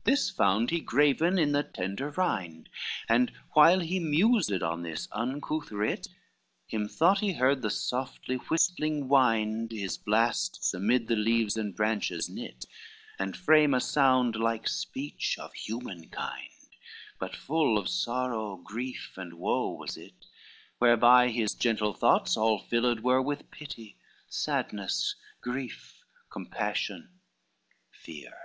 XL 0.00 0.10
This 0.10 0.28
found 0.28 0.70
he 0.70 0.80
graven 0.80 1.38
in 1.38 1.52
the 1.52 1.62
tender 1.62 2.10
rind, 2.10 2.68
And 3.08 3.30
while 3.52 3.78
he 3.78 4.00
mused 4.00 4.60
on 4.60 4.82
this 4.82 5.06
uncouth 5.12 5.70
writ, 5.70 6.08
Him 6.66 6.88
thought 6.88 7.20
he 7.20 7.34
heard 7.34 7.62
the 7.62 7.70
softly 7.70 8.34
whistling 8.38 9.06
wind 9.06 9.70
His 9.70 9.96
blasts 9.98 10.74
amid 10.74 11.06
the 11.06 11.14
leaves 11.14 11.56
and 11.56 11.76
branches 11.76 12.28
knit 12.28 12.66
And 13.20 13.36
frame 13.36 13.72
a 13.72 13.80
sound 13.80 14.34
like 14.34 14.66
speech 14.68 15.38
of 15.38 15.54
human 15.54 16.08
kind, 16.08 16.68
But 17.20 17.36
full 17.36 17.78
of 17.78 17.88
sorrow 17.88 18.56
grief 18.56 19.12
and 19.16 19.34
woe 19.34 19.68
was 19.70 19.96
it, 19.96 20.26
Whereby 20.80 21.28
his 21.28 21.54
gentle 21.54 21.92
thoughts 21.94 22.36
all 22.36 22.58
filled 22.58 23.04
were 23.04 23.22
With 23.22 23.48
pity, 23.52 23.96
sadness, 24.28 25.14
grief, 25.40 26.04
compassion, 26.30 27.10
fear. 27.92 28.36